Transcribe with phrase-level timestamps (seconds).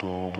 [0.00, 0.38] dum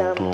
[0.00, 0.29] dum